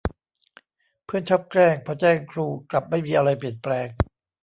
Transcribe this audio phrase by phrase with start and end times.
[1.05, 3.87] เพื่อนชอบแกล้งพอแจ้งครู กลับไม่มีอะไรเปลี่ยนแปลง